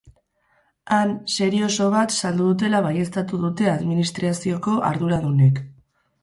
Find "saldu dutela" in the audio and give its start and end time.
2.21-2.79